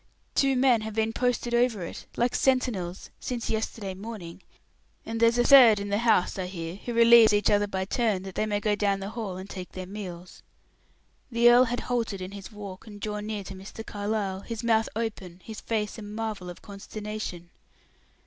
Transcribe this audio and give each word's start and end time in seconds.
"Two 0.33 0.55
men 0.55 0.81
have 0.81 0.95
been 0.95 1.13
posted 1.13 1.53
over 1.53 1.83
it, 1.85 2.07
like 2.17 2.33
sentinels, 2.33 3.11
since 3.19 3.51
yesterday 3.51 3.93
morning. 3.93 4.41
And 5.05 5.19
there's 5.19 5.37
a 5.37 5.43
third 5.43 5.79
in 5.79 5.89
the 5.89 5.99
house, 5.99 6.39
I 6.39 6.47
hear, 6.47 6.77
who 6.77 6.91
relieves 6.95 7.33
each 7.33 7.51
other 7.51 7.67
by 7.67 7.85
turn, 7.85 8.23
that 8.23 8.33
they 8.33 8.47
may 8.47 8.59
go 8.59 8.73
down 8.73 8.95
in 8.95 8.99
the 9.01 9.09
hall 9.11 9.37
and 9.37 9.47
take 9.47 9.73
their 9.73 9.85
meals." 9.85 10.41
The 11.31 11.51
earl 11.51 11.65
had 11.65 11.81
halted 11.81 12.19
in 12.19 12.31
his 12.31 12.51
walk 12.51 12.87
and 12.87 12.99
drawn 12.99 13.27
near 13.27 13.43
to 13.43 13.53
Mr. 13.53 13.85
Carlyle, 13.85 14.39
his 14.39 14.63
mouth 14.63 14.89
open, 14.95 15.39
his 15.43 15.61
face 15.61 15.99
a 15.99 16.01
marvel 16.01 16.49
of 16.49 16.63
consternation. 16.63 17.51